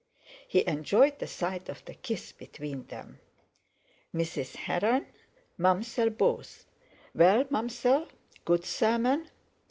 He 0.47 0.65
enjoyed 0.65 1.19
the 1.19 1.27
sight 1.27 1.69
of 1.69 1.85
the 1.85 1.93
kiss 1.93 2.31
between 2.31 2.85
them. 2.87 3.19
"Mrs. 4.15 4.55
Heron, 4.55 5.05
Mam'zelle 5.59 6.09
Beauce. 6.09 6.65
Well, 7.13 7.45
Mam'zelle—good 7.51 8.65
sermon?" 8.65 9.29